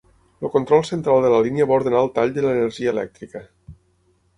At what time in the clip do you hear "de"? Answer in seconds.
1.27-1.31, 2.41-2.49